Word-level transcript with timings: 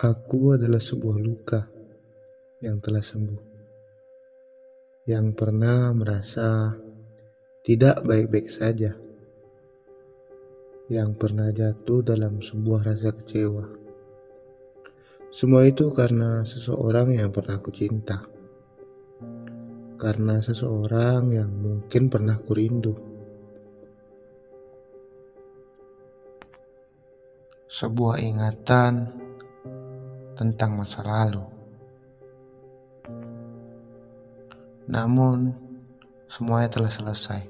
Aku 0.00 0.56
adalah 0.56 0.80
sebuah 0.80 1.20
luka 1.20 1.68
yang 2.64 2.80
telah 2.80 3.04
sembuh, 3.04 3.42
yang 5.04 5.36
pernah 5.36 5.92
merasa 5.92 6.72
tidak 7.60 8.00
baik-baik 8.08 8.48
saja, 8.48 8.96
yang 10.88 11.12
pernah 11.12 11.52
jatuh 11.52 12.00
dalam 12.00 12.40
sebuah 12.40 12.80
rasa 12.88 13.12
kecewa. 13.12 13.68
Semua 15.28 15.68
itu 15.68 15.92
karena 15.92 16.48
seseorang 16.48 17.20
yang 17.20 17.28
pernah 17.28 17.60
aku 17.60 17.68
cinta, 17.68 18.24
karena 20.00 20.40
seseorang 20.40 21.28
yang 21.28 21.52
mungkin 21.52 22.08
pernah 22.08 22.40
kurindu. 22.40 22.96
Sebuah 27.68 28.16
ingatan 28.24 29.28
tentang 30.40 30.72
masa 30.72 31.04
lalu. 31.04 31.44
Namun, 34.88 35.52
semuanya 36.32 36.72
telah 36.72 36.88
selesai. 36.88 37.44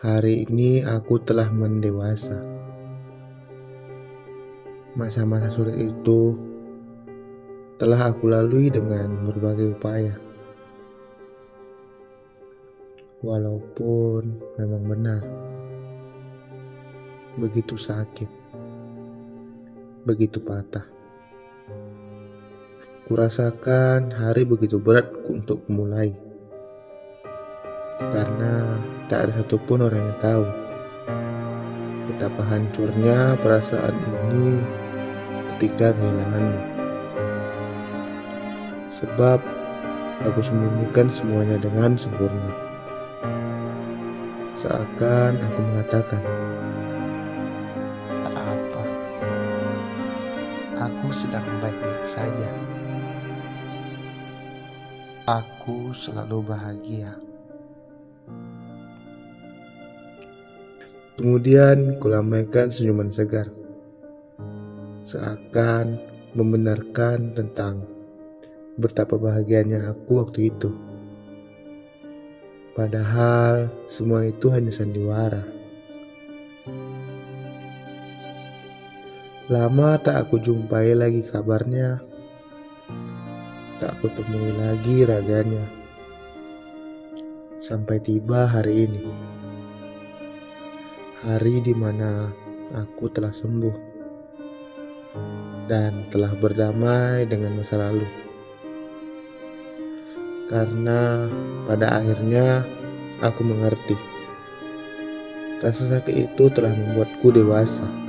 Hari 0.00 0.48
ini 0.48 0.80
aku 0.80 1.20
telah 1.20 1.52
mendewasa. 1.52 2.40
Masa-masa 4.96 5.52
sulit 5.52 5.76
itu 5.76 6.40
telah 7.76 8.16
aku 8.16 8.32
lalui 8.32 8.72
dengan 8.72 9.28
berbagai 9.28 9.76
upaya. 9.76 10.16
Walaupun 13.20 14.40
memang 14.56 14.82
benar, 14.88 15.20
begitu 17.36 17.76
sakit 17.76 18.39
begitu 20.04 20.40
patah. 20.40 20.84
Kurasakan 23.10 24.14
hari 24.14 24.46
begitu 24.46 24.78
berat 24.78 25.10
untuk 25.26 25.66
memulai. 25.66 26.14
Karena 28.00 28.80
tak 29.10 29.28
ada 29.28 29.42
satupun 29.42 29.84
orang 29.84 30.00
yang 30.00 30.18
tahu 30.22 30.44
betapa 32.10 32.42
hancurnya 32.42 33.36
perasaan 33.44 33.96
ini 33.96 34.60
ketika 35.56 35.92
kehilanganmu. 35.92 36.60
Sebab 39.00 39.40
aku 40.28 40.40
sembunyikan 40.44 41.08
semuanya 41.12 41.56
dengan 41.56 41.96
sempurna. 41.96 42.52
Seakan 44.60 45.40
aku 45.40 45.60
mengatakan, 45.64 46.20
Aku 50.80 51.12
sedang 51.12 51.44
baik-baik 51.60 52.08
saja. 52.08 52.48
Aku 55.28 55.92
selalu 55.92 56.40
bahagia. 56.40 57.20
Kemudian 61.20 62.00
kulambaikan 62.00 62.72
senyuman 62.72 63.12
segar. 63.12 63.52
Seakan 65.04 66.00
membenarkan 66.32 67.36
tentang 67.36 67.84
betapa 68.80 69.20
bahagianya 69.20 69.84
aku 69.92 70.24
waktu 70.24 70.48
itu. 70.48 70.72
Padahal 72.72 73.68
semua 73.84 74.24
itu 74.24 74.48
hanya 74.48 74.72
sandiwara. 74.72 75.59
Lama 79.50 79.98
tak 79.98 80.14
aku 80.14 80.38
jumpai 80.38 80.94
lagi 80.94 81.26
kabarnya. 81.26 81.98
Tak 83.82 83.98
aku 83.98 84.06
temui 84.14 84.54
lagi 84.54 85.02
raganya. 85.02 85.66
Sampai 87.58 87.98
tiba 87.98 88.46
hari 88.46 88.86
ini. 88.86 89.10
Hari 91.26 91.66
di 91.66 91.74
mana 91.74 92.30
aku 92.78 93.10
telah 93.10 93.34
sembuh 93.34 93.74
dan 95.66 96.06
telah 96.14 96.30
berdamai 96.38 97.26
dengan 97.26 97.58
masa 97.58 97.90
lalu. 97.90 98.06
Karena 100.46 101.26
pada 101.66 101.98
akhirnya 101.98 102.62
aku 103.18 103.42
mengerti. 103.42 103.98
Rasa 105.58 105.98
sakit 105.98 106.14
itu 106.30 106.46
telah 106.54 106.70
membuatku 106.70 107.34
dewasa 107.34 107.99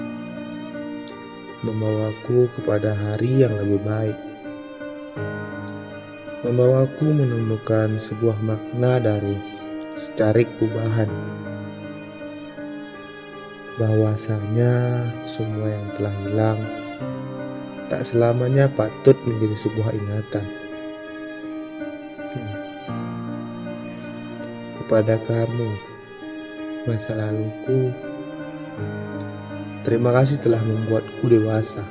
membawaku 1.62 2.50
kepada 2.58 2.94
hari 2.98 3.46
yang 3.46 3.54
lebih 3.54 3.82
baik. 3.86 4.18
Membawaku 6.42 7.06
menemukan 7.06 8.02
sebuah 8.10 8.38
makna 8.42 8.98
dari 8.98 9.38
secarik 9.94 10.50
kubahan. 10.58 11.10
Bahwasanya 13.78 15.06
semua 15.30 15.70
yang 15.70 15.88
telah 15.98 16.16
hilang 16.26 16.60
tak 17.94 18.10
selamanya 18.10 18.66
patut 18.74 19.18
menjadi 19.28 19.56
sebuah 19.62 19.90
ingatan. 19.94 20.46
Hmm. 22.32 22.54
Kepada 24.82 25.16
kamu, 25.30 25.70
masa 26.90 27.12
laluku 27.14 28.11
Terima 29.82 30.14
kasih 30.14 30.38
telah 30.38 30.62
membuatku 30.62 31.26
dewasa. 31.26 31.82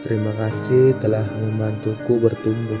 Terima 0.00 0.32
kasih 0.32 0.96
telah 0.96 1.28
membantuku 1.28 2.16
bertumbuh. 2.24 2.80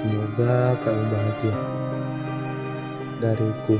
Semoga 0.00 0.72
kamu 0.80 1.04
bahagia. 1.12 1.56
Dariku, 3.20 3.76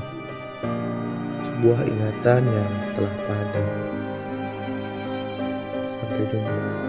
sebuah 1.41 1.81
ingatan 1.89 2.43
yang 2.53 2.73
telah 3.01 3.17
padam. 3.25 3.69
Sampai 5.89 6.25
jumpa. 6.29 6.82